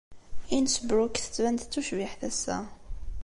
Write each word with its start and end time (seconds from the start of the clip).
Innsbruck 0.55 1.15
tettban-d 1.19 1.61
d 1.65 1.69
tucbiḥt 1.73 2.21
ass-a. 2.29 2.57